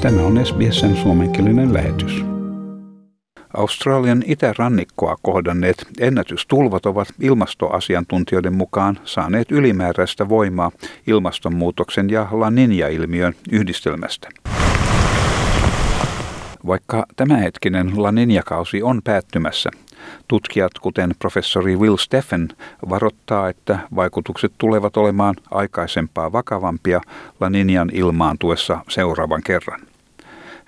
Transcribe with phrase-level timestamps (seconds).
[0.00, 2.24] Tämä on SBSn suomenkielinen lähetys.
[3.56, 10.70] Australian itärannikkoa kohdanneet ennätystulvat ovat ilmastoasiantuntijoiden mukaan saaneet ylimääräistä voimaa
[11.06, 14.28] ilmastonmuutoksen ja La Niña-ilmiön yhdistelmästä.
[16.66, 19.70] Vaikka tämänhetkinen La Niña-kausi on päättymässä,
[20.28, 22.48] tutkijat kuten professori Will Steffen
[22.88, 27.00] varoittaa, että vaikutukset tulevat olemaan aikaisempaa vakavampia
[27.40, 27.46] La
[27.92, 29.80] ilmaantuessa seuraavan kerran.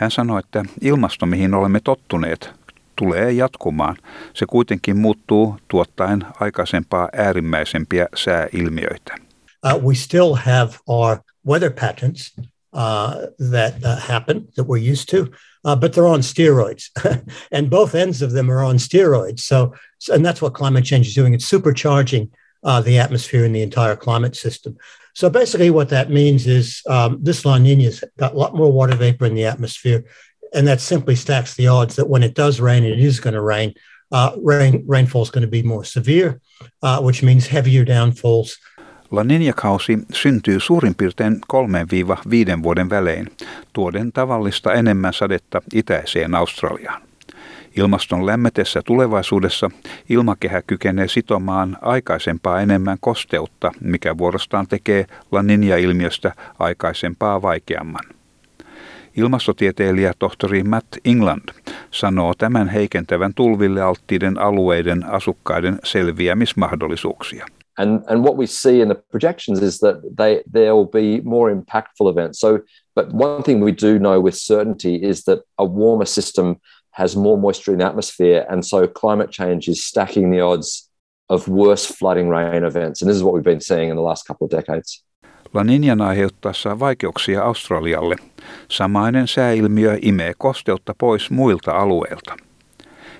[0.00, 2.50] Hän sanoi, että ilmasto, mihin olemme tottuneet,
[2.96, 3.96] tulee jatkumaan.
[4.34, 9.14] Se kuitenkin muuttuu tuottaen aikaisempaa äärimmäisempiä sääilmiöitä.
[9.66, 13.12] Uh, we still have our weather patterns uh,
[13.50, 15.18] that uh, happen that we're used to,
[15.64, 16.90] uh, but they're on steroids,
[17.56, 19.40] and both ends of them are on steroids.
[19.40, 19.72] So,
[20.14, 21.34] and that's what climate change is doing.
[21.34, 22.28] It's supercharging
[22.62, 24.76] uh, the atmosphere and the entire climate system.
[25.14, 28.96] So basically, what that means is um, this La Nina's got a lot more water
[28.96, 30.04] vapor in the atmosphere,
[30.54, 33.42] and that simply stacks the odds that when it does rain, it is going to
[33.42, 33.74] rain.
[34.12, 36.40] Uh, rain rainfall is going to be more severe,
[36.82, 38.58] uh, which means heavier downfalls.
[39.10, 41.40] La Niña-kausi syntyy suurin piirtein
[42.56, 43.30] 3-5 vuoden välein,
[43.72, 47.09] tuoden tavallista enemmän sadetta itäiseen Australiaan.
[47.76, 49.70] Ilmaston lämmetessä tulevaisuudessa
[50.08, 58.04] ilmakehä kykenee sitomaan aikaisempaa enemmän kosteutta, mikä vuorostaan tekee La Niña-ilmiöstä aikaisempaa vaikeamman.
[59.16, 61.48] Ilmastotieteilijä tohtori Matt England
[61.90, 67.46] sanoo tämän heikentävän tulville alttiiden alueiden asukkaiden selviämismahdollisuuksia.
[67.78, 71.52] And, and what we see in the projections is that they, there will be more
[71.52, 72.40] impactful events.
[72.40, 72.58] So,
[72.94, 76.56] but one thing we do know with certainty is that a warmer system
[77.00, 78.46] has more moisture in the atmosphere.
[78.48, 80.90] And so climate change is stacking the odds
[81.28, 83.02] of worse flooding rain events.
[83.02, 85.04] And this is what we've been seeing in the last couple of decades.
[85.54, 88.16] La Niñan aiheuttaessa vaikeuksia Australialle.
[88.68, 92.36] Samainen sääilmiö imee kosteutta pois muilta alueilta.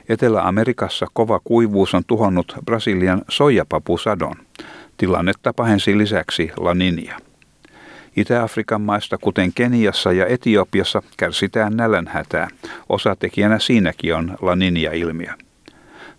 [0.08, 4.36] Etelä-Amerikassa kova kuivuus on tuhonnut Brasilian soijapapusadon.
[4.97, 7.29] Tilannetta pahensi lisäksi La Niña.
[8.16, 12.48] Itä-Afrikan maista, kuten Keniassa ja Etiopiassa, kärsitään nälänhätää.
[12.88, 15.32] Osatekijänä siinäkin on La Niña-ilmiö.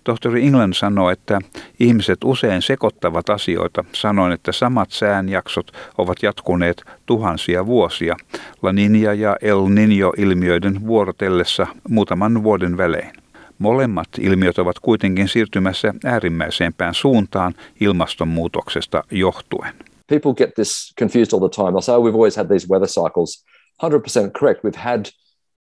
[0.04, 1.40] Tohtori England sanoi, että
[1.80, 8.16] ihmiset usein sekoittavat asioita, sanoen, että samat säänjaksot ovat jatkuneet tuhansia vuosia
[8.62, 13.12] La Niña ja El Niño-ilmiöiden vuorotellessa muutaman vuoden välein.
[13.60, 19.74] Molemmat ilmiöt ovat kuitenkin siirtymässä äärimmäisempään suuntaan ilmastonmuutoksesta johtuen.
[20.12, 21.72] People get this confused all the time.
[21.72, 23.44] They'll say, oh, we've always had these weather cycles.
[23.82, 24.62] 100% correct.
[24.62, 25.10] We've had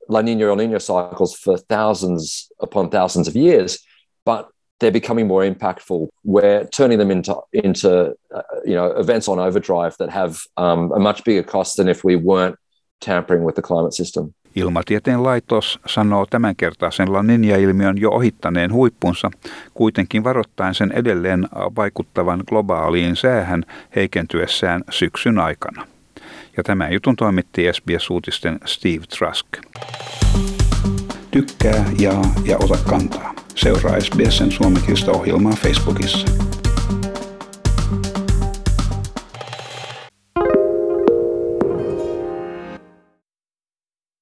[0.07, 3.79] La Nina El Nino cycles for thousands upon thousands of years,
[4.25, 6.07] but they're becoming more impactful.
[6.23, 10.99] We're turning them into into uh, you know events on overdrive that have um, a
[10.99, 12.55] much bigger cost than if we weren't
[13.01, 14.33] tampering with the climate system.
[14.59, 19.31] Ilmatieteen laitos sanoo tämänkertaisen La Niña-ilmiön jo ohittaneen huippunsa,
[19.73, 23.65] kuitenkin varoittaen sen edelleen vaikuttavan globaaliin säähän
[23.95, 25.87] heikentyessään syksyn aikana.
[26.57, 29.47] Ja tämän jutun toimitti SBS-uutisten Steve Trusk.
[31.31, 33.33] Tykkää, jaa ja ota kantaa.
[33.55, 36.38] Seuraa SBSn suomenkielistä ohjelmaa Facebookissa.